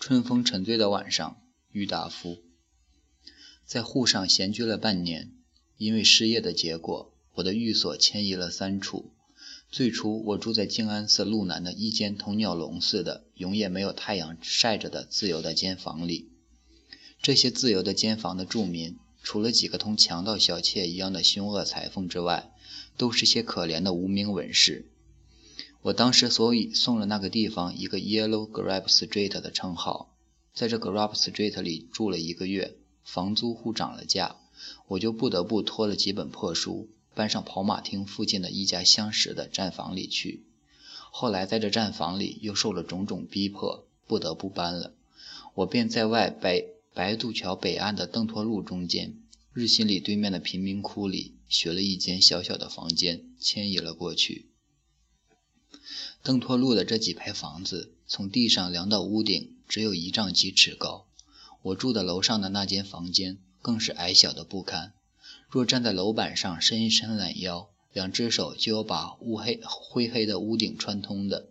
[0.00, 2.38] 春风沉醉的晚上，郁达夫
[3.66, 5.30] 在沪上闲居了半年。
[5.76, 9.12] 因为失业的结果，我的寓所迁移了三处。
[9.70, 16.30] 最初，我住在静安寺路南的一间同鸟笼似的、永远没有太阳晒着的自由的间房里。
[17.20, 22.50] 这些自由的间房的住民，除了几个同强盗小妾一样的凶恶裁缝之外，
[22.96, 24.89] 都是些可怜的无名文士。
[25.82, 30.14] 我当时所以送了那个地方一个 “Yellow Grape Street” 的称号。
[30.52, 34.36] 在这 Grape Street 里住了一个月，房租户涨了价，
[34.88, 40.44] 我就不得不拖了几本破书，搬上跑马厅附近的一家相识的站房里去。
[41.10, 44.92] 后来在这站房里又受了种种逼迫，不得不搬了。
[45.54, 49.14] 我便在外白白渡桥北岸的邓托路中间
[49.54, 54.49] 日新里对面的贫民窟里，学了一间小小的房间，迁移了过去。
[56.22, 61.06] 邓托路的这几排房子，从地上量到屋顶，只有一丈几尺高。
[61.62, 64.92] 我住的楼上的那间房间，更是矮小的不堪。
[65.48, 71.48] 若站在楼板上伸一伸懒腰，两只手就要把乌黑灰黑的屋顶穿通的。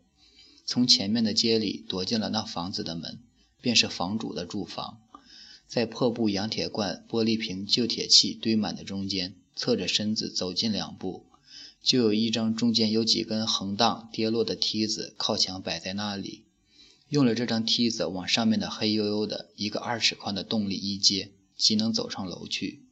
[0.66, 3.20] 从前面的街里躲进了那房子的门，
[3.62, 5.00] 便是房主的住房。
[5.68, 11.26] 在破布洋铁罐、玻璃瓶、旧铁器堆满的中间，侧着身子走近两步。
[11.82, 16.44] 就有一张中间有几根横荡跌落的梯子靠墙摆在那里，
[17.08, 22.84] 用了这张梯子往上面的黑黝黝的一个二尺宽的洞里一接，即能走上楼去。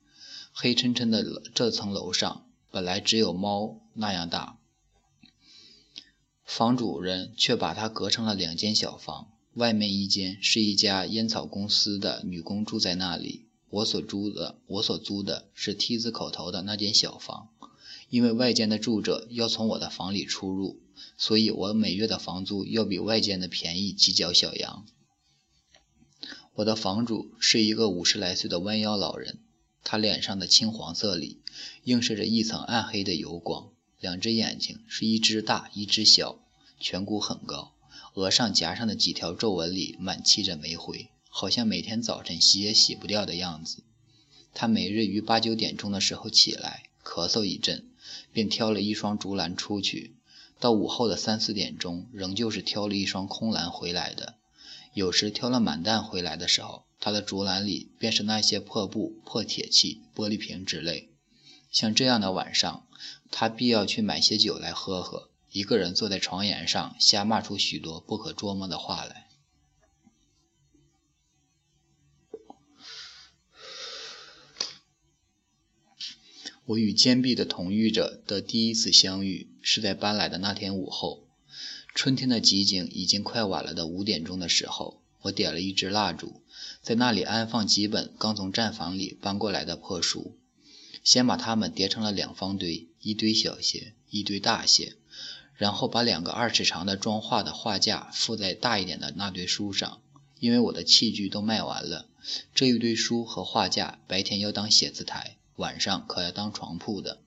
[0.54, 4.58] 黑沉沉的这层楼上本来只有猫那样大，
[6.44, 17.50] 房主人却把它隔成了两间小房，外面一间是一家烟草公司的女工住在那里，我所租的我所租的是梯子口头的那间小房。
[18.10, 20.80] 因为外间的住者要从我的房里出入，
[21.18, 24.86] 所以我每月的房租要比外间的便宜几角小洋。
[26.56, 29.40] 我的房主是一个五十来岁的弯腰老人，
[29.84, 31.42] 他脸上的青黄色里
[31.84, 33.70] 映射着一层暗黑的油光，
[34.00, 36.40] 两只眼睛是一只大一只小，
[36.82, 37.74] 颧骨很高，
[38.14, 43.84] 额上夹上的几条皱纹里满漆着煤灰，好像每天早晨洗也洗不掉的样子。
[44.54, 47.86] 他每日于八九点钟的时候起来，咳嗽一阵。
[48.38, 50.14] 便挑了一双竹篮出去，
[50.60, 54.36] 到午后的三四点钟，仍旧是挑了一双空篮回来的。
[54.94, 61.10] 有时挑了满担回来的时候，他的竹篮里便是那些破布、破铁器、玻璃瓶之类。
[61.72, 62.86] 像这样的晚上，
[63.32, 69.27] 他必要去买些酒来喝喝，一个人坐在床沿上，瞎骂出许多不可捉摸的话来。
[76.68, 81.24] 我与坚壁的同浴者的第一次相遇，是在搬来的那天午后。
[81.96, 86.42] 春天的集景已经快晚了的五点钟的时候，我点了一支蜡烛，
[86.82, 90.36] 在那里安放几本刚从站房里搬过来的破书，
[91.02, 94.98] 先把它们叠成了两方堆，一堆小些，一堆大些，
[95.56, 100.02] 然后把两个二尺长的装画的画架附在大一点的那堆书上。
[100.42, 102.10] 因为我的器具都卖完了，
[102.54, 105.37] 这一堆书和画架白天要当写字台。
[105.58, 107.20] 晚上可要当床铺的。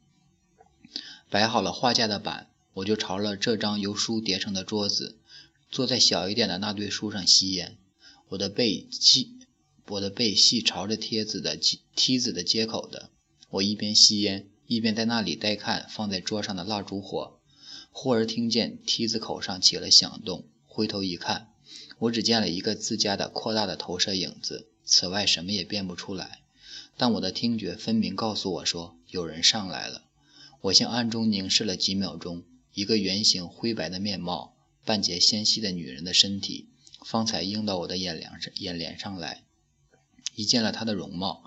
[1.29, 5.19] 摆好了画架的板，我就朝了这张由书叠成的桌子，
[5.71, 7.77] 坐在小一点的那堆书上吸烟。
[8.31, 9.39] 我的背系，
[9.89, 11.57] 我的背系朝着梯子的
[11.95, 13.11] 梯子的接口的。
[13.51, 17.39] 我一边吸烟，一边在那里呆看放在桌上的蜡烛火。
[17.93, 21.53] 忽而听见梯子口上起了响动，回头一看，
[21.99, 26.40] 我只见了一个自家的扩大的投射影子，此外什么也辨不出来。
[27.01, 30.03] 但我的听觉分明告诉我说有人上来了。
[30.61, 32.43] 我向暗中凝视了几秒钟，
[32.75, 36.69] 一个圆形灰白的面貌、半截纤细的女人的身体，
[37.03, 38.53] 方才映到我的眼帘上。
[38.57, 39.45] 眼帘上来，
[40.35, 41.43] 一见了她的容貌，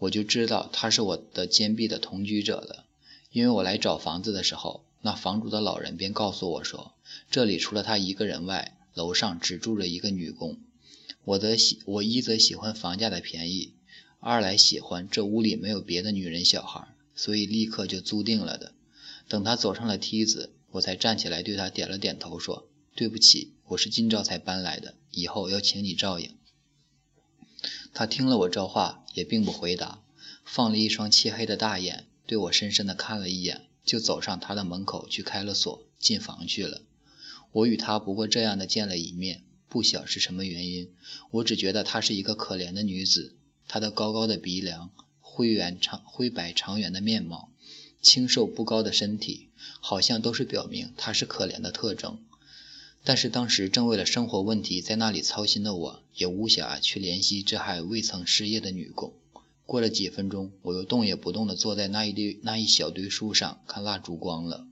[0.00, 2.84] 我就知道她是我的坚壁的同居者了。
[3.32, 6.92] 因为我来找房子的时候，那房主的老人便告诉我说，
[7.30, 10.58] 这里除了他一个人外，楼上只住着一个女工。
[11.24, 13.72] 我则喜，我一则喜欢房价的便宜。
[14.20, 18.72] 二来喜欢这屋里没有别的女人小孩，所以立刻就租定了的。
[19.28, 26.34] 等他走上了梯子，我才站起来对他点了点头，说：“对不起，我是今朝才搬来的，以后要请你照应。”
[27.94, 30.02] 他听了我这话，也并不回答，
[30.44, 36.82] 放了一双漆黑的大眼，对我深深的看了一眼，就走上他的门口去开了锁，进房去了。
[37.52, 40.90] 我与他不过这样的见了一面，不晓是什么原因，
[41.30, 43.36] 我只觉得她是一个可怜的女子。
[43.68, 47.50] 他的高高的鼻梁、灰圆长、灰白长圆的面貌、
[48.00, 52.18] 清瘦不高的身体，好像都是表明他是可怜的特征。
[53.04, 59.12] 但是当时正为了生活问题在那里操心的我，也无暇去怜惜这还未曾失业的女工。
[59.64, 64.66] 过了几分钟，我又动也不动地坐在那一堆那一小堆书上看蜡烛光了。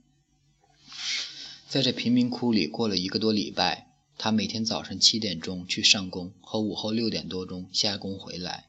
[1.68, 8.66] 在这贫民窟里过了一个多礼拜，他每天早上七点钟去上工，和午后六点多钟下工回来，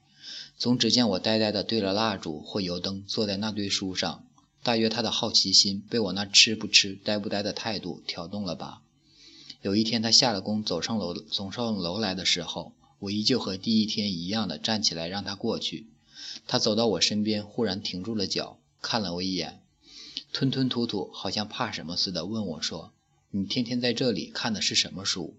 [0.57, 4.25] 总只见我呆呆地对着蜡烛或油灯，坐在那堆书上。
[4.63, 8.81] 大约他的好奇心被我那吃不吃、呆不呆的态度挑动了吧。
[9.62, 15.88] 有一天，他下了工走上楼走上楼来的时候，我依旧和第一天一样的站起来让他过去。
[16.47, 19.62] 他走到我身边，忽然停住了脚，看了我一眼，
[20.33, 22.91] 吞吞吐吐，好像怕什么似的，问我说
[23.31, 25.35] ：“你天天在这里看的是什么书？”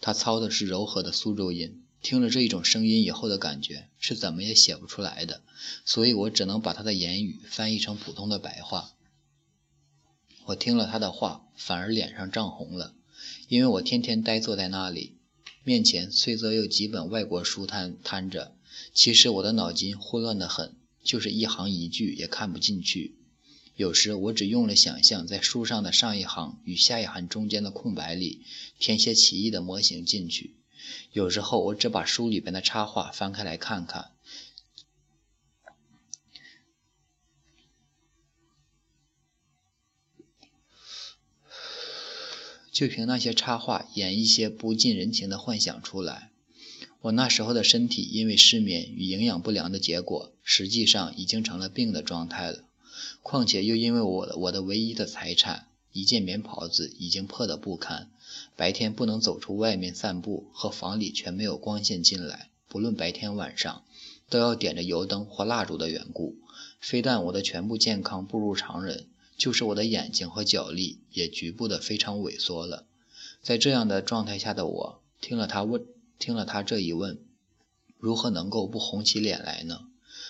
[0.00, 5.42] 他操的是柔和的苏州音，听了这一种声音以后的感觉是怎么也写不出来的，
[5.84, 8.92] 所以我只能把他的言语翻译成普通的白话。
[10.44, 12.94] 我听了他的话，反而脸上涨红了，
[13.48, 15.14] 因为我天天呆坐在那里，
[15.64, 18.54] 面前虽则有几本外国书摊摊着。
[18.92, 23.16] 其实我的脑筋混乱得很，就是一行一句也看不进去。
[23.74, 28.42] 有时我只用了想象，在书上的上一行与下一行中间的空白里
[28.78, 30.54] 填些奇异的模型进去。
[31.12, 34.12] 有时候我只把书里边的插画翻开来看看，
[42.70, 46.30] 就凭那些插画演一些不近人情的幻想出来。
[47.02, 52.64] 我那时候的身体，因为失眠与营养不良的结果，实际上已经成了病的状态了。
[53.22, 58.10] 况且又因为我我的唯一的财产一件棉袍子已经破得不堪，
[58.56, 63.84] 白天不能走出外面散步，和房里全没有光线进来，不论白天晚上，
[64.28, 66.36] 都要点着油灯或蜡烛的缘故，
[66.80, 69.06] 非但我的全部健康不如常人，
[69.36, 72.86] 就是我的眼睛和脚力也局部的非常萎缩了。
[73.42, 75.86] 在这样的状态下的我，听了他问。
[76.18, 77.18] 听了他这一问，
[77.98, 79.88] 如何能够不红起脸来呢？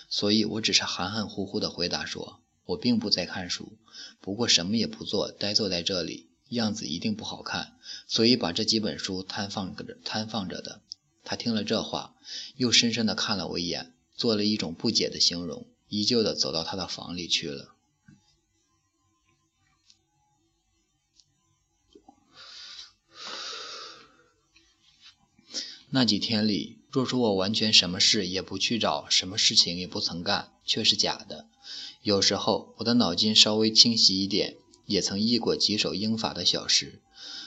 [0.09, 3.75] 所以我只是含含糊糊的回答说：“我并不在看书，
[4.21, 7.77] 不过什么也不做，呆坐在这里，样子一定不好看，
[8.07, 10.81] 所以把这几本书摊放着，摊放着的。”
[11.25, 12.15] 他听了这话，
[12.57, 17.75] 又深深地看了我一眼，做了一种不解的形容，依旧地走到他的房里去了。
[25.91, 31.49] 那几天里，若说我完全什么事也不去找，什么事情也不曾干，却是假的。
[32.03, 37.01] 有时候我的脑筋稍微清晰一点，也曾译过几首英法的小诗，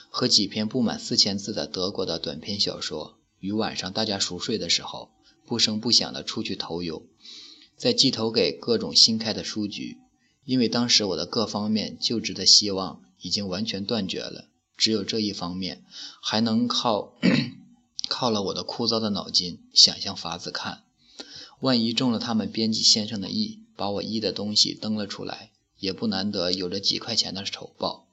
[0.08, 3.16] 和几篇不满四千字的德国的短篇小说。
[3.40, 5.10] 于晚上大家熟睡的时候，
[5.44, 7.02] 不声不响地出去投邮，
[7.76, 9.98] 再寄投给各种新开的书局。
[10.44, 14.46] 因为当时我的各方面就职的希望已经完全断绝了，
[14.76, 15.84] 只有这一方面
[16.20, 17.14] 还能靠。
[18.08, 20.82] 靠了我的枯燥的脑筋，想象法子看，
[21.60, 28.06] 万一中了他们编辑先生的意，把我译的东西登了出来，也不难得有着几块钱的酬报。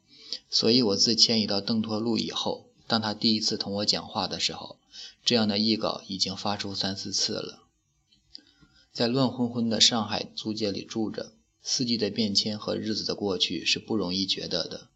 [0.50, 4.78] 所以，我自迁移到邓托路以后，当他第一次同我讲话的时候，
[5.24, 7.60] 这样的译稿已经发出三四次了。
[8.92, 14.88] 在乱哄哄的上海租界里住着，四季的变迁和日子的过去是不容易觉得的。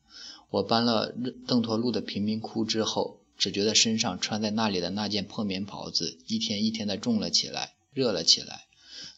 [0.50, 1.14] 我搬了
[1.46, 3.20] 邓托路的贫民窟之后。
[3.38, 8.68] 只觉得身上穿在那里的那件破棉袍子一天一天的重了起来，热了起来，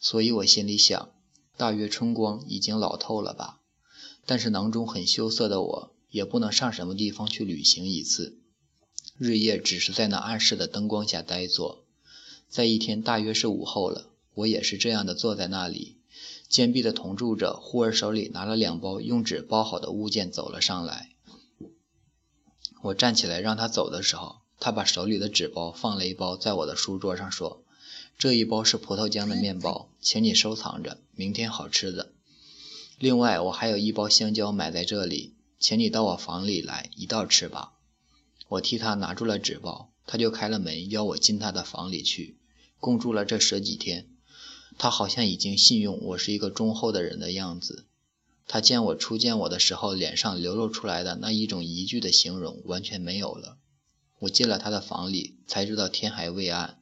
[0.00, 1.10] 所以我心里想，
[1.56, 3.60] 大约春光已经老透了吧。
[4.26, 8.38] 但是囊中很羞涩的我，也不能上什么地方去旅行一次，
[9.18, 11.84] 日夜只是在那暗室的灯光下呆坐。
[12.48, 15.96] 在一天大约是午后了，我也是这样的坐在那里，
[16.48, 21.10] 坚壁的同住者忽而手里拿了两包用纸包好的物件走了上来。
[22.82, 27.62] 我站起来让他走的时候，他把手里的纸包放了一包在我的书桌上，说
[28.18, 32.12] ：“这一包是葡萄浆的面包，请你收藏着，明天好吃的。
[32.98, 37.72] 另外，我还有一包香蕉买在这里，请你到我房里来一道吃吧。”
[38.48, 42.36] 我替他拿住了纸包，他就开了门邀我进他的房里去，
[42.78, 44.06] 共住了这十几天。
[44.78, 47.86] 他好像已经信用我是一个忠厚的人的样子。
[48.46, 53.56] 他见我初见我的时候，脸上流露出来的那一种疑惧的形容完全没有了。
[54.20, 56.78] 我进了他的房里，才知道天还未暗，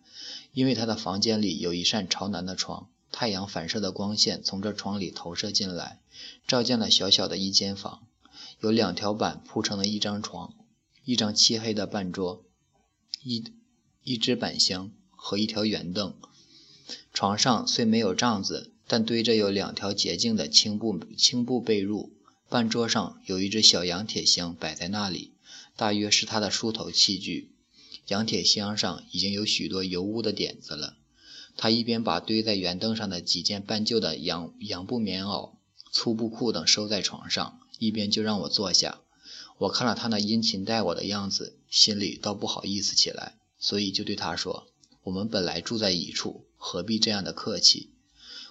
[0.52, 6.00] 因为他的房间里有一扇朝南的窗，太阳反射的光线从这窗里投射进来，
[6.46, 8.06] 照进了小小的一间房，
[8.60, 10.54] 有两条板铺成了一张床，
[11.04, 12.44] 一张漆黑的半桌，
[13.24, 13.44] 一
[14.04, 16.14] 一只板箱和一条圆凳。
[17.12, 18.68] 床上虽没有帐子。
[18.88, 22.10] 但堆着有两条洁净的青布青布被褥，
[22.50, 25.32] 半桌上有一只小洋铁箱摆在那里，
[25.76, 27.51] 大约是他的梳头器具。
[28.08, 30.96] 羊铁箱上已经有许多油污的点子了。
[31.56, 35.50] 他一边把堆在圆凳上的几件半旧的羊羊布棉袄、
[35.90, 39.00] 粗布裤等收在床上，一边就让我坐下。
[39.58, 44.66] 我看了他那殷勤待我的样子，心里倒不好意思起来，所以就对他说
[45.04, 47.90] ：“我们本来住在一处，何必这样的客气？”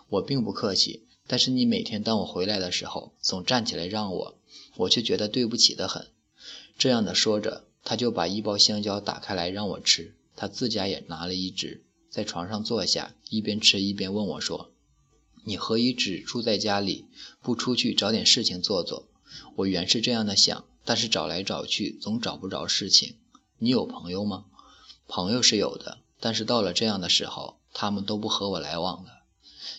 [0.07, 4.37] 我并不客气，但是你每天当我回来的时候，总站起来让我，
[4.75, 6.07] 我却觉得对不起的很。
[6.77, 14.71] 这样的说着，他就把一包香蕉打开来让我吃，他自家也拿了一只，在床上坐下，一边吃一边问我说
[15.43, 17.05] ：“你何以只住在家里，
[17.41, 19.07] 不出去找点事情做做？”
[19.55, 23.15] 我原是这样的想，但是找来找去总找不着事情。
[23.59, 24.45] 你有朋友吗？
[25.07, 29.23] 朋友是有的，但是到了这样的时候，他们都不和我来往了。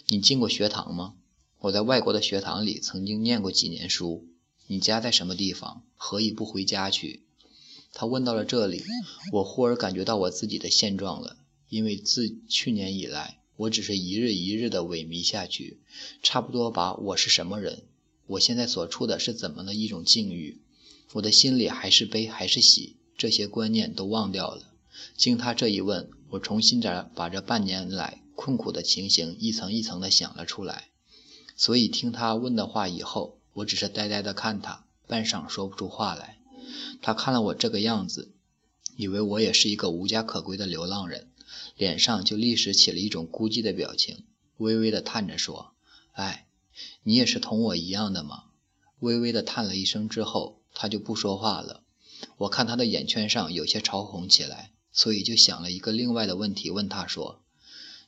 [0.09, 1.15] 你进过学堂吗？
[1.61, 4.27] 我在外国的学堂里曾经念过几年书。
[4.67, 5.85] 你家在什么地方？
[5.97, 7.25] 何以不回家去？
[7.93, 8.83] 他问到了这里，
[9.33, 11.37] 我忽而感觉到我自己的现状了。
[11.69, 15.79] 因为自去年以来，我只是一日一日的萎靡下去，
[16.23, 17.83] 差不多把我是什么人，
[18.27, 20.61] 我现在所处的是怎么的一种境遇，
[21.13, 24.73] 我的心里还是悲还是喜，这些观念都忘掉了。
[25.17, 28.19] 经他这一问，我重新着把这半年来。
[28.35, 30.89] 困苦的情形一层一层的想了出来，
[31.55, 36.39] 所以听他问的话以后，我只是呆呆的看他，半晌说不出话来。
[37.01, 38.33] 他看了我这个样子，
[38.97, 41.29] 以为我也是一个无家可归的流浪人，
[41.77, 44.25] 脸上就立时起了一种孤寂的表情，
[44.59, 45.73] 微微地叹着说
[46.13, 46.47] ：“哎，
[47.03, 48.45] 你也是同我一样的吗？”
[49.01, 51.83] 微微地叹了一声之后，他就不说话了。
[52.39, 57.41] 我看他的眼圈上有些潮红起来，所以就想了一个另外的问题，问他说。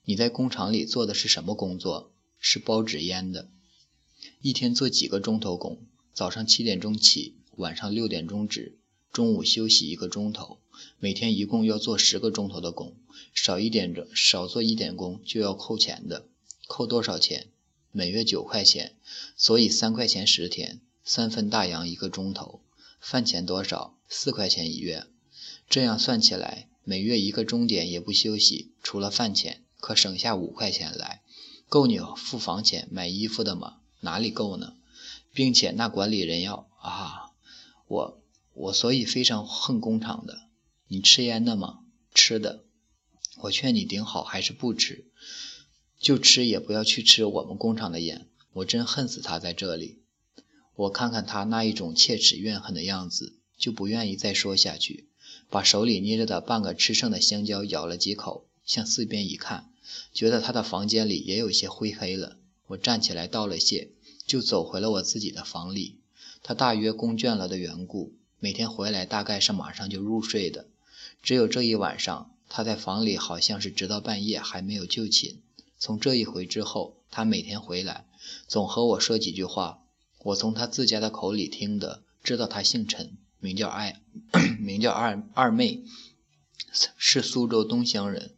[0.05, 2.13] 你在工厂里做的是什么工作？
[2.39, 3.49] 是包纸烟的。
[4.43, 5.79] 一天做几个钟头工？
[6.13, 8.79] 早上七点钟起，晚上六点钟止，
[9.13, 10.59] 中午休息一个钟头。
[10.99, 12.95] 每天一共要做十个钟头的工，
[13.33, 16.27] 少一点钟，少做一点工就要扣钱的。
[16.67, 17.49] 扣多少钱？
[17.93, 18.95] 每月九块钱，
[19.37, 22.61] 所以三块钱十天，三分大洋一个钟头。
[23.01, 23.97] 饭钱多少？
[24.09, 25.07] 四块钱一月。
[25.71, 29.63] 这样算起来，每月一个钟点也不休息，除了饭钱。
[29.79, 31.21] 可省下五块钱来，
[31.69, 33.77] 够你付房钱、买衣服的吗？
[34.01, 34.75] 哪里够呢？
[35.33, 37.24] 并且那管理人要啊，
[37.95, 38.23] 我
[38.55, 40.49] 我所以非常恨工厂的。
[40.89, 41.81] 你吃烟的吗？
[42.13, 42.65] 吃的。
[43.43, 45.07] 我劝你顶好还是不吃，
[46.01, 48.27] 就吃也不要去吃我们工厂的烟。
[48.55, 50.01] 我真恨死他在这里。
[50.75, 55.09] 我看看他那一种切齿怨恨的样子，就不愿意再说下去，
[55.49, 59.71] 把手里捏着的半个吃剩的香蕉咬了几口，向四边一看。
[60.13, 63.93] 觉得他的房间里也有些灰黑了，我站起来道了谢，
[64.27, 66.01] 就走回了我自己的房里。
[66.47, 70.67] 他大约工倦了的缘故，每天回来大概是马上就入睡的。
[71.23, 75.41] 只有这一晚上，他在房里好像是直到半夜还没有就寝。
[75.79, 78.05] 从这一回之后，他每天回来，
[78.47, 79.81] 总和我说几句话。
[80.23, 84.03] 我从他自家的口里听得，知道他姓陈，名叫爱，
[84.61, 85.83] 名叫二二妹，
[86.99, 88.33] 是苏州东乡人。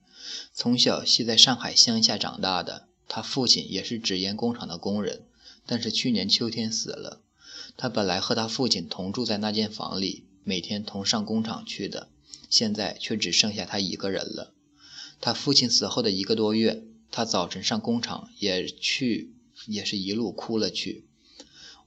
[0.53, 5.25] 从小系在上海乡下长大的，他父亲也是纸烟工厂的工人，
[5.67, 7.21] 但是去年秋天死了。
[7.77, 12.09] 他本来和他父亲同住在那间房里，每天同上工厂去的，
[12.49, 14.55] 现在却只剩下他一个人了。
[15.21, 19.35] 他父亲死后的一个多月，他早晨上工厂也去，
[19.67, 21.05] 也是一路哭了去；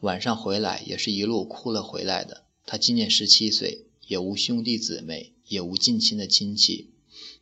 [0.01, 2.43] 晚上回来也是一路哭了回来的。
[2.65, 6.91] 他今年十七岁，也无兄弟姊妹，也无近亲的亲戚。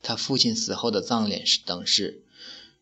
[0.02, 2.24] 他父亲死后的葬礼是等事，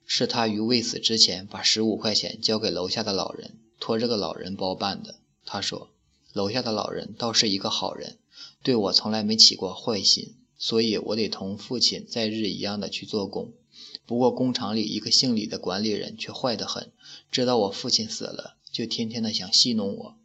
[0.05, 5.15] 是他于未死之前把十五块钱交给楼下的老人，托这个老人包办的。
[5.45, 5.91] 他说，
[6.33, 8.17] 楼下的老人倒是一个好人，
[8.63, 13.53] 对我从来没起过坏心，所以我得同父亲在日一样的去做工。
[14.05, 16.91] 不过工厂里一个姓李的管理人却坏得很，
[17.31, 20.15] 知道我父亲死了，就天天的想戏弄我。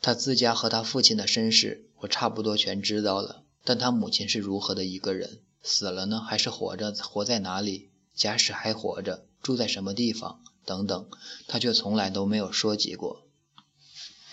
[0.00, 3.42] 他自家和他父亲的身世，我差不多全知道了。
[3.64, 5.40] 但他母亲是如何的一个人？
[5.62, 6.92] 死了呢，还是活着？
[6.92, 7.90] 活在哪里？
[8.14, 10.40] 假使还活着，住在什么地方？
[10.64, 11.08] 等等，
[11.48, 13.25] 他却从来都没有说及过。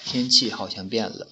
[0.05, 1.27] 天气好像变了，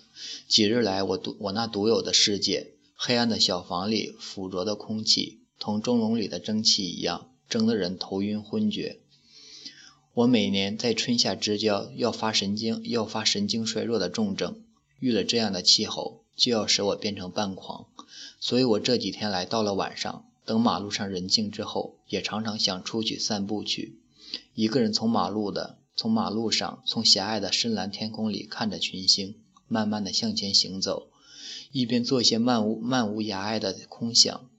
[0.47, 8.99] 几日来，我独我那独有的世界，黑暗的小房里腐浊的空气，同蒸笼里的蒸汽一样，蒸得人头晕昏厥。
[10.13, 14.61] 我每年在春夏之交要发神经，要发神经衰弱的重症，
[14.99, 16.21] 遇了这样的气候。
[16.33, 17.85] 就要使我变成半狂，
[18.39, 23.99] 所以我这几天来到了晚上，等马路上人静之后，也常常想出去散步去。
[24.55, 29.36] 一个人从马路的，从马路上，从狭隘的深蓝天空里看着群星，
[29.67, 31.10] 慢慢的向前行走。
[31.71, 34.50] 一边做些漫无漫无涯碍的空想，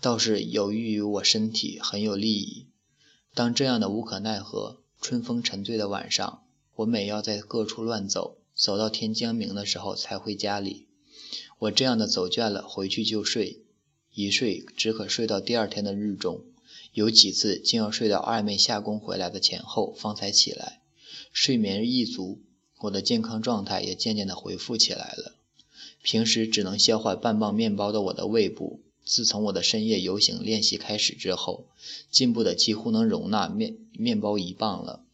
[0.00, 2.68] 倒是有益于我身体，很有利益。
[3.34, 6.42] 当这样的无可奈何、春风沉醉的晚上，
[6.76, 10.86] 我每要在各处乱走，走到天将明的时候才回家里。
[11.58, 13.62] 我这样的走倦了，回去就睡，
[14.12, 16.44] 一睡只可睡到第二天的日中，
[16.98, 20.80] 有几次竟要睡到二妹下工回来的前后方才起来。
[21.32, 22.40] 睡眠一足，
[22.80, 25.36] 我的健康状态也渐渐地恢复起来了。
[26.02, 31.66] 平时只能消化半磅面包的我的胃部，自从我的深夜游行练习开始之后，
[32.10, 35.04] 进步的几乎能容纳面面包一磅了。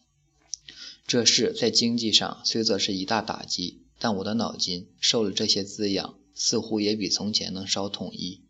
[1.06, 8.40] 这事在经济上虽则是一大打击，但我的脑筋受了这些滋养，似乎也比从前能稍统一。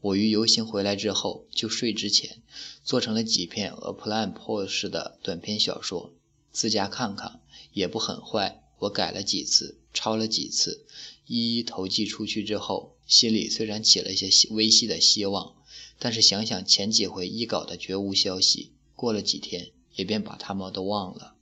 [0.00, 2.42] 我于游行回来之后，就睡之前
[2.84, 6.12] 做成了几篇 a plan pose 的短篇小说。
[6.52, 7.40] 自家看看
[7.72, 10.84] 也不很坏，我改了几次，抄了几次，
[11.26, 15.54] 一一投寄出去之后，心里虽然起了一些微细的希望，
[15.98, 21.34] 但是想想前几回一稿的绝无消息，过了几天也便把他们都忘了。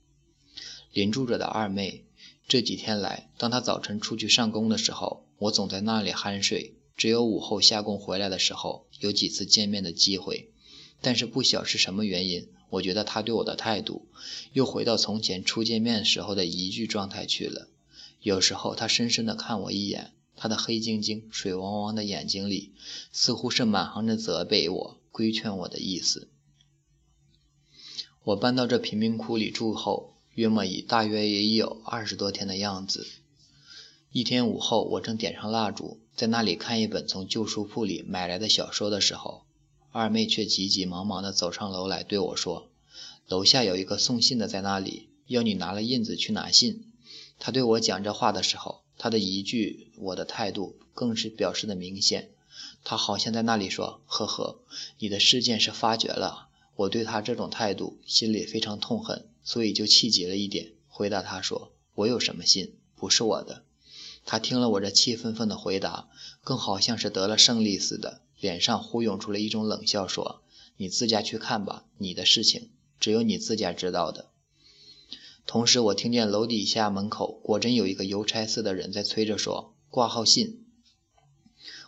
[0.93, 2.05] 邻住着的二妹，
[2.47, 10.49] 这几天来，当她早晨出去上工的时候，我总在那里酣睡，只有午后下工回来的时候，有几次见面的机会，
[10.99, 12.49] 但是不晓是什么原因。
[12.71, 14.05] 我觉得他对我的态度，
[14.51, 17.69] 又回到从前初见面时候的疑惧状态去了。
[18.21, 22.73] 有时候他深深地看我一眼，他的黑晶晶、水汪汪的眼睛里，
[23.13, 26.27] 似乎是满含着责备我、规劝我的意思。
[28.25, 33.07] 我搬到这贫民窟里住后，约莫已大约也有二十多天的样子。
[34.11, 39.43] 一天午后，我正点上蜡烛，在那里看一本从旧书铺里买来的小说的时候。
[39.91, 42.69] 二妹却急急忙忙地走上楼来对我说
[43.29, 46.91] ：“楼下有一个送信的在那里，要你拿了印子去拿信。”
[47.37, 52.31] 他对我讲这话的时候，他的一句我的态度更是表示的明显。
[52.83, 54.59] 他好像在那里说：“呵呵，
[54.97, 62.73] 你的事件是发觉了。”我对他这种态度心里非常痛恨，所以就气急了一点，回答他说：“我有什么信？
[62.95, 63.63] 不是我的。”
[64.25, 66.09] 他听了我这气愤愤的回答，
[66.43, 68.21] 更好像是得了胜利似的。
[68.39, 70.41] 脸上忽涌出了一种冷笑，说
[70.77, 74.29] ：“你自家去看吧，你的事情只有你自家知道的。”
[75.45, 80.65] 同时，我听见楼底下门口果真有一个邮差似的人在催着说：“挂号信。”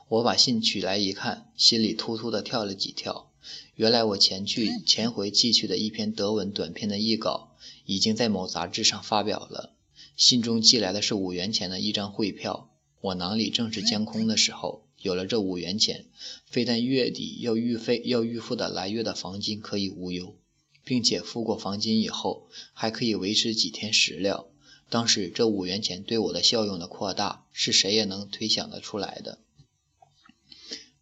[0.10, 3.32] 我把信取来一看，心里突突的跳了几跳。
[3.76, 9.74] 原来我前去前回寄去的一篇德文短篇的译稿，已经在某杂志上发表了。
[10.22, 12.70] 信中寄来的是五元钱的一张汇票。
[13.02, 14.86] 我囊里正是将空的时候。
[15.00, 16.06] 有了这五元钱，
[16.46, 20.36] 非但月底要预费要预付的来月的房金可以无忧，
[20.84, 24.48] 并且付过房金以后，还可以维持几天食料。
[24.92, 29.40] 当时这五元钱对我的效用的扩大，是谁也能推想得出来的。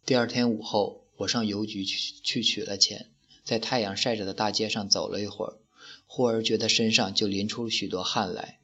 [0.06, 3.10] 第二天午后，我上邮局去去取了钱，
[3.44, 5.58] 在太阳晒着的大街上走了一会儿，
[6.06, 8.59] 忽而觉得身上就淋出许多汗来。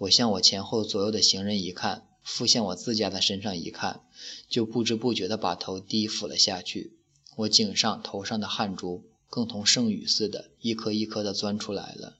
[0.00, 2.06] 我向我前后左右的行人一看。
[2.22, 4.02] 复向我自家的身上一看，
[4.46, 6.98] 就不知不觉地把头低俯了下去。
[7.34, 12.18] 我颈上、头上的汗珠更同圣雨似的，一颗一颗地钻出来了。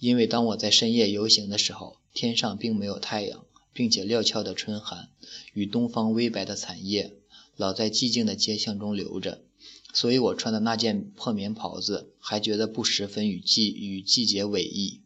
[0.00, 5.10] 因为当我在深夜游行的时候，天上并没有太阳，并且料峭的春寒
[5.52, 7.18] 与东方微白的残叶
[7.56, 9.44] 老在寂静的街巷中流着，
[9.92, 15.02] 所以我穿的那件破棉袍子还觉得不十分与季与季节违意。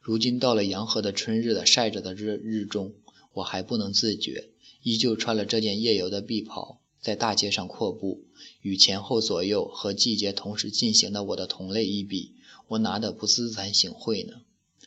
[0.00, 2.94] 如今到了洋河的春日的晒着的日日中。
[3.34, 4.48] 我还不能自觉，
[4.82, 8.24] 依旧穿了这件夜游的臂袍，在大街上阔步，
[8.60, 12.32] 与前后左右和季节同时进行的我的同类一比，
[12.66, 14.42] 我哪得不自惭形秽呢？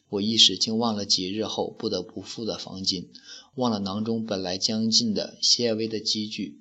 [0.09, 3.09] 我一时竟忘了几日后不得不付的房金，
[3.55, 6.59] 忘了囊中本来将近的些微的积聚，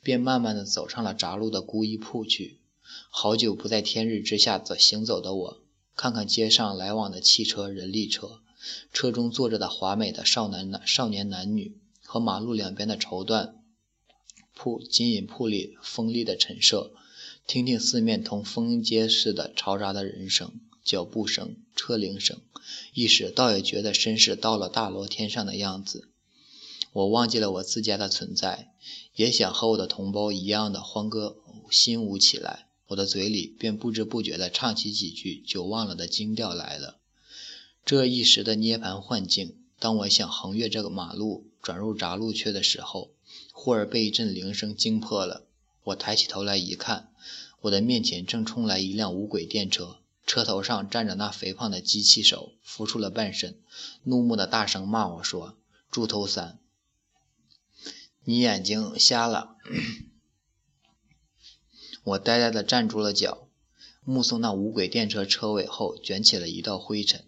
[0.00, 2.58] 便慢慢的走上了闸路的孤衣铺去。
[3.10, 5.60] 好久不在天日之下走行走的我，
[5.96, 8.40] 看看街上来往的汽车、人力车。
[8.92, 13.52] 车中坐着的华美的少男男少年男女，和马路两边的绸缎
[14.54, 16.92] 铺金银铺里锋利的陈设，
[17.46, 22.40] 听听四面同风街似的嘈杂的人声、脚步声、车铃声，
[22.92, 26.08] 一时倒也觉得身是到了大罗天上的样子。
[26.92, 28.72] 我忘记了我自家的存在，
[29.14, 31.36] 也想和我的同胞一样的欢歌
[31.70, 36.98] 欣舞起来，我的嘴里便不知不觉地唱起几句久忘了的京调来了。
[37.84, 43.10] 这一时的涅槃幻境，当我想横越这个马路转入闸路去的时候，
[43.52, 45.46] 忽而被一阵铃声惊破了。
[45.84, 47.12] 我抬起头来一看，
[47.62, 53.56] 我的面前正冲来一辆无轨电车，车头上站着那肥胖的机器手，浮出了半身，
[54.04, 55.56] 怒目的大声骂我说
[55.90, 56.58] ：“猪头三！”
[58.24, 59.56] 你眼睛瞎了。
[62.06, 63.48] 我呆呆地站住了脚，
[64.04, 67.24] 目送那无轨电车车尾后卷起了一道灰尘，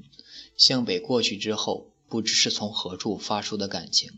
[0.57, 4.13] 向北过去之后，不知是从何处发出的感情，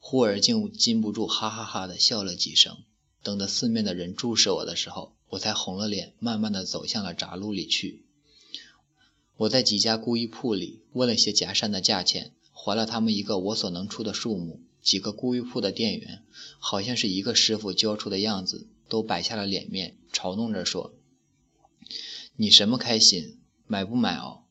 [0.00, 2.78] 忽而竟禁不住哈哈哈地笑了几声。
[3.22, 8.02] 等得四面的人注视我的时候，我才红了脸，慢慢地走向了闸路里去。
[9.36, 14.60] 我在几家故衣铺里问了些夹扇的价钱，还了他们一个我所能出的数目。
[14.82, 16.24] 几个故衣铺的店员，
[16.58, 20.94] 好像是一个师傅教出的样子，都摆下了脸面，嘲弄着说
[22.36, 23.40] ：“你什么开心？
[23.66, 24.42] 买不买哦？”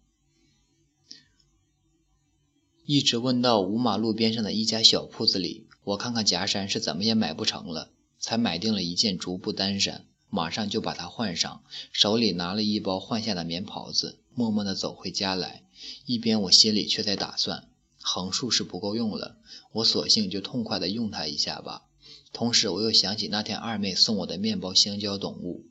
[2.85, 14.19] 一直问到五马路边上的一家小铺子里，我看看夹衫是怎么也买不成了，才买定了一件竹布单衫，马上就把它换上，手里拿了一包换下的棉袍子。
[14.33, 15.63] 默默地走回家来，
[16.05, 17.67] 一边我心里却在打算：
[18.01, 19.37] 横竖是不够用了，
[19.73, 21.88] 我索性就痛快地用它一下吧。
[22.31, 25.65] 同时，我又想起那天二妹送我的面包、香蕉等物，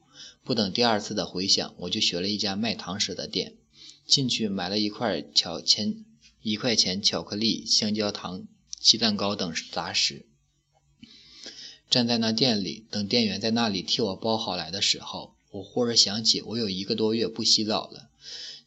[0.44, 3.54] 不等第二次的回想，我就学了一家卖糖食的店，
[4.06, 6.04] 进去买了一块巧钱
[6.42, 8.46] 一块钱巧克力、香蕉糖、
[8.80, 10.26] 鸡蛋糕等杂食。
[11.88, 18.10] 站在那店里，等店员在那里替我包好来的时候，我忽然想起，我有一个多月不洗澡了。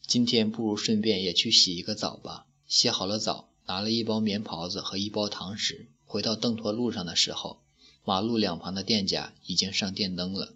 [0.08, 2.48] 今天不如顺便也去洗一个澡吧。
[2.68, 7.62] 洗好了澡，拿了一包棉袍子和一包糖食，回到邓托路上的时候，
[8.04, 10.54] 马路两旁的店家已经上电灯了，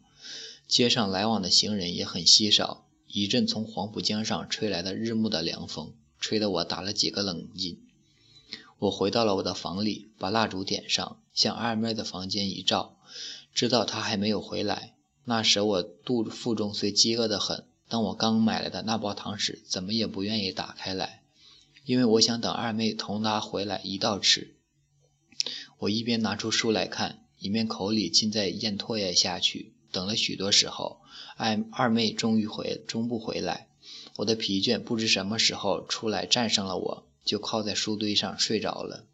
[0.68, 2.86] 街上来往的行人也很稀少。
[3.08, 7.78] 一阵从黄浦江上吹来的日暮的凉风，吹得我打了几个冷噤。
[8.80, 12.98] 我回到了我的房里，把蜡烛点上，向二妹的房间一照，
[13.54, 14.94] 知道她还没有回来。
[15.24, 17.64] 那时我肚腹中虽饥饿得很。
[17.88, 21.22] 当我刚买来的那包糖食，怎么也不愿意打开来，
[21.86, 24.56] 因为我想等二妹同他回来一道吃。
[25.78, 29.76] 我一边拿出书来看，一面口里尽在咽唾液下去。
[29.92, 31.00] 等了许多时候，
[31.38, 33.68] 二二妹终于回，终不回来。
[34.16, 39.06] 我的疲倦不知什么时候出来战胜了我，就靠在书堆上睡着了。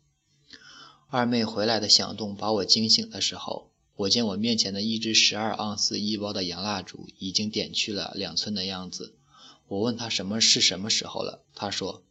[1.09, 3.69] 二妹回来的响动把我惊醒的时候。
[3.97, 9.13] 我见我面前的一支十二盎司一包的洋蜡烛已经点去了两寸的样子。
[9.67, 12.01] 我问他什么是什么时候了，他说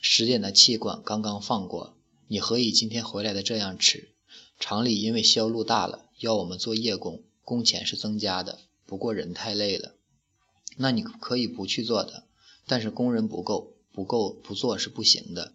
[0.00, 1.94] 十点的气管刚刚放过。
[2.26, 4.10] 你何以今天回来的这样迟？
[4.60, 9.94] 厂里因为销路大了，要我们做夜工，工钱是增加的，不过人太累了。
[10.76, 12.24] 那你可以不去做的，
[12.66, 15.54] 但是工人不够，不够不做是不行的。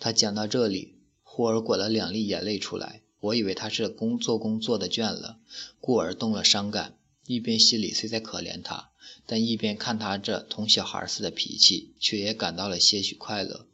[0.00, 3.02] 他讲到这里，忽而滚了两粒眼泪出来。
[3.20, 5.38] 我以为他是工做工做的倦了，
[5.80, 6.98] 故而动了伤感。
[7.26, 8.90] 一边心里虽在可怜他，
[9.26, 13.66] 但一边看他这同小孩似的脾气，却也感到了些许快乐。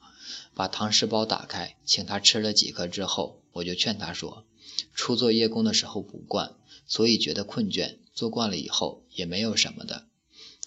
[0.61, 4.45] 把糖食包打开，请他吃了几颗之后，我就劝他说
[4.93, 6.55] ：“初做夜工的时候不惯，
[6.87, 10.05] 所以觉得困倦；做惯了以后也没有什么的。”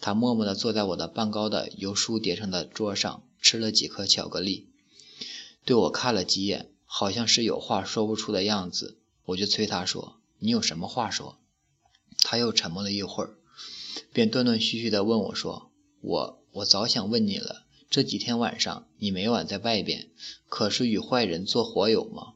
[0.01, 4.67] 他默默地坐在我的半高的由书叠成的桌上，吃了几颗巧克力，
[5.63, 6.71] 对我看了几眼。
[6.85, 11.37] 好像是有话说不出的样子，我就催他说：“你有什么话说？”
[12.17, 13.35] 他又沉默了一会儿，
[14.11, 15.69] 便断断续续地问我说
[16.01, 17.62] ：“我我早想问你了，
[17.93, 20.07] 这几天晚上你每晚在外边，
[20.49, 22.33] 可是与坏人做伙友吗？”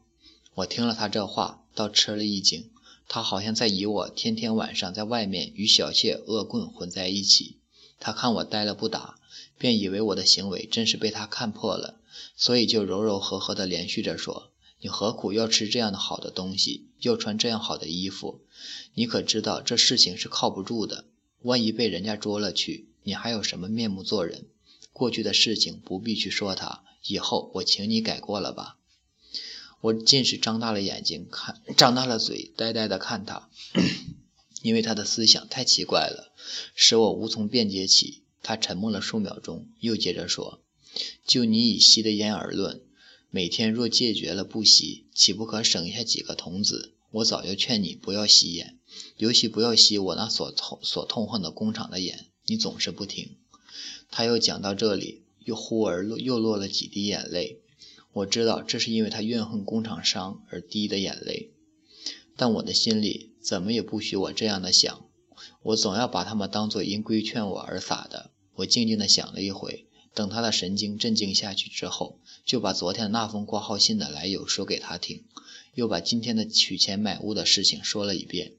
[0.54, 2.70] 我听了他这话，倒吃了一惊。
[3.08, 7.56] 他好像在以我天天晚上在外面与小妾恶棍混在一起。
[7.98, 9.18] 他看我呆了不答，
[9.58, 11.98] 便以为我的行为真是被他看破了。
[12.36, 18.42] 所以就柔柔和和地连续着说：“你何苦要吃这样的好的东西，要穿这样好的衣服？
[18.94, 21.06] 你可知道这事情是靠不住的？
[21.42, 24.46] 万一被人家捉了去，你还有什么面目做人？
[24.98, 28.74] 过去的事情不必去说它，以后我请你改过了吧。”
[29.80, 33.48] 我尽是张大了眼睛看，张大了嘴，呆呆的看他，
[34.60, 36.32] 因为他的思想太奇怪了，
[36.74, 38.22] 使我无从辩解起。
[38.42, 40.60] 他沉默了数秒钟，又接着说。
[41.24, 42.82] 就你以吸的烟而论，
[43.30, 46.94] 每天若戒绝了不吸，岂不可省下几个童子？
[47.12, 48.78] 我早就劝你不要吸烟，
[49.16, 53.36] 尤其不要吸我那所痛所痛恨的工厂的烟，你总是不听。
[54.10, 57.60] 他又讲到这里，又忽而落又落了几滴眼泪。
[58.12, 61.50] 我知道这是因为他怨恨工厂商而滴的眼泪，
[62.36, 65.04] 但我的心里怎么也不许我这样的想。
[65.62, 68.30] 我总要把他们当作因规劝我而撒的。
[68.56, 69.84] 我静静地想了一回。
[70.14, 75.22] 等他的神经镇静下去之后，就把昨天那封挂号信的来由说给他听，
[75.74, 78.54] 又把今天的取钱买物的事情说了一遍，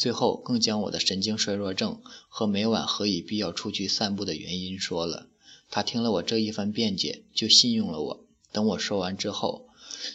[0.00, 5.26] 最后更将我的神经衰弱症和每晚何以必要出去散步的原因说了。
[5.68, 8.24] 他听了我这一番辩解，就信用了我。
[8.50, 9.68] 等我说完之后，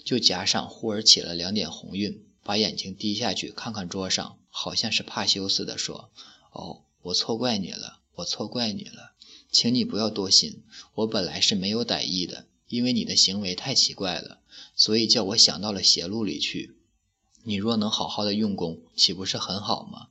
[0.04, 6.10] 就颊上忽而起了两点红晕，把眼睛低下去看看桌上，好像是怕羞似的说
[6.52, 9.12] ：“哦，我错怪你了，我错怪你了，
[9.52, 10.64] 请你不要多心。
[10.96, 14.40] 我本来是没有歹意的，因为你的行为太奇怪了，
[14.76, 16.76] 所以叫我想到了邪路里去。
[17.48, 20.08] 你若能好好的用功，岂不是很好吗？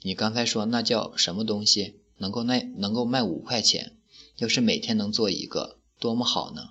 [0.00, 3.92] 你刚才说那叫什么东西，能够卖能够卖五块钱？
[4.38, 6.70] 要是每天能做一个，多么好呢？”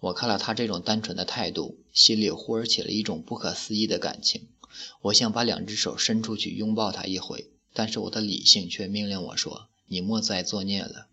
[0.00, 4.48] 我看了他这种单纯的态度，心里忽而起了一种不可思议的感情。
[5.02, 11.06] 我想把两只手伸出去拥抱他一回，但是我的理性却命令我说：“你莫再作孽了。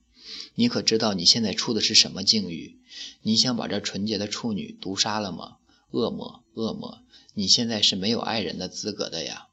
[0.55, 2.79] 你可知道你现在处的是什么境遇？
[3.21, 5.57] 你想把这纯洁的处女毒杀了吗？
[5.93, 7.03] 恶魔，恶魔！
[7.35, 9.49] 你现在是没有爱人的资格的呀！”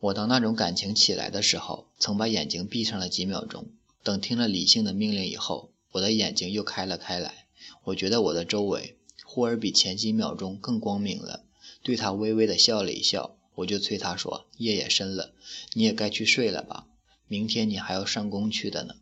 [0.00, 3.70] 我当那种感情起来的时候，曾把眼睛闭上了几秒钟。
[4.02, 7.46] 等听了理性的命令以后，我的眼睛又开了开来，
[7.84, 11.46] 我觉得我的周围忽而比前几秒钟更光明了。
[11.82, 15.32] 对他微微的笑了一笑，我就催他说：“夜也深了，
[15.72, 16.86] 你也该去睡了吧？
[17.26, 18.96] 明天你还要上工去的呢。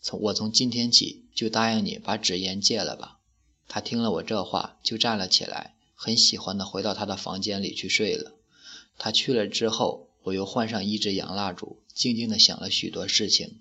[0.00, 3.15] 从我从今天起就答应你把纸烟戒了吧。”
[3.68, 8.32] 他听了我这话，就站了起来，很喜欢的回到他的房间里去睡了。
[8.98, 13.58] 他去了之后，我又换上一支洋蜡烛，静静的想了许多事情。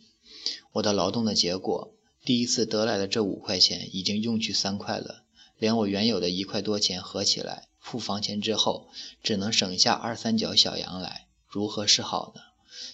[0.73, 1.91] 我的劳动的结果。
[2.23, 5.21] 第一次得来的这五块钱已经用去三块了，
[5.59, 8.89] 连我原有的一块多钱合起来，付房钱之后，
[9.21, 12.41] 只能省下二三角小洋来，如何是好呢？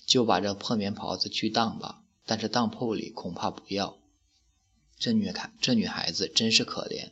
[0.06, 3.98] 就把这破棉袍子去当吧，但是当铺里恐怕不要。
[5.02, 7.10] 这女孩，这女孩子真是可怜，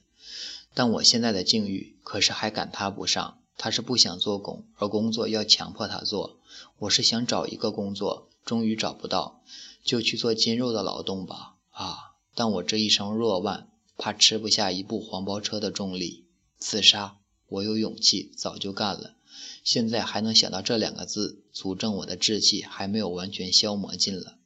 [0.75, 3.39] 但我现在的境遇可是还赶她不上。
[3.57, 6.37] 她是不想做工，而工作要强迫她做。
[6.77, 9.41] 我是想找一个工作，终于找不到，
[9.83, 11.55] 就去做筋肉的劳动吧。
[11.71, 12.13] 啊！
[12.35, 16.25] 但我这一双弱腕，怕吃不下一部黄包车的重力。
[16.59, 19.15] 自杀，我有勇气，早就干了。
[19.63, 24.37] 现在还能想到这两个字，足证我的志气还没有完全消磨尽了。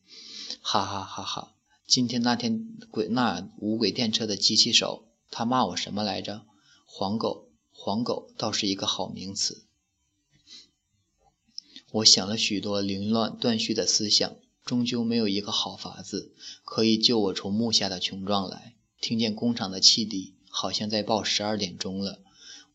[0.61, 1.52] 哈哈哈哈！
[1.93, 6.43] 今天那天鬼那无轨电车的机器手，他骂我什么来着？
[6.87, 9.61] 黄狗，黄狗倒是一个好名词。
[11.91, 14.35] 我想了许多凌乱断续的思想。
[14.65, 16.33] 终究没有一个好法子
[16.65, 18.73] 可以救我从木下的穷状来。
[18.99, 22.23] 听见工厂的汽笛，好像在报十二点钟了，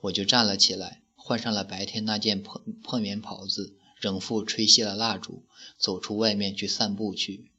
[0.02, 5.42] 我就站了起来，换上了白天那件破破棉袍子，仍复吹熄了蜡烛，
[5.76, 7.50] 走出外面去散步去。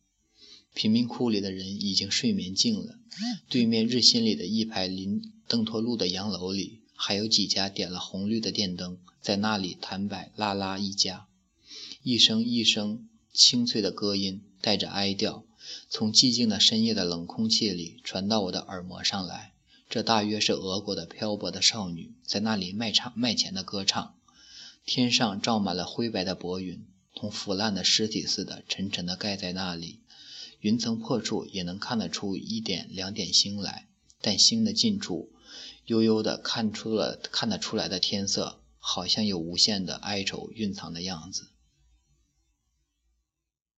[0.73, 2.95] 贫民窟里的人已经睡眠静了。
[3.47, 11.27] 对面日新里的一排临邓托路的洋楼里，还有几家点了红绿的电灯，在那里弹摆拉拉一家，
[12.03, 13.05] 一声一声。
[13.32, 15.45] 清脆的歌音带着哀调，
[15.88, 19.53] 从寂静的深夜的冷空气里传到我的耳膜上来。
[19.88, 24.15] 这大约是俄国的漂泊的少女在那里卖唱卖钱的歌唱。
[24.84, 29.99] 天上罩满了灰白的薄云，同腐烂的尸体似的沉沉地盖在那里。
[30.61, 33.87] 云层破处也能看得出一点两点星来，
[34.21, 35.31] 但星的近处，
[35.85, 41.48] 悠悠的看出了看得出来的天色，好像有无限的哀愁蕴藏的样子。